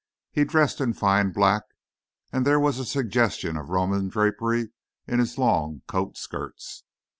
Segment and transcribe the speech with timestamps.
[0.31, 1.61] He dressed in fine black,
[2.33, 4.71] and there was a suggestion of Roman drapery
[5.05, 6.83] in his long coat skirts.